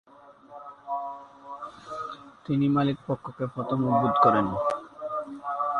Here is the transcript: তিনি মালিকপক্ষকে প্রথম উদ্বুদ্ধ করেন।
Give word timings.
তিনি 2.45 2.65
মালিকপক্ষকে 2.75 3.45
প্রথম 3.55 3.79
উদ্বুদ্ধ 3.89 4.17
করেন। 4.23 4.47